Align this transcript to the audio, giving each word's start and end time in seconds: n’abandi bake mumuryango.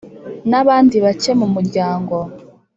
n’abandi 0.49 0.95
bake 1.05 1.31
mumuryango. 1.39 2.15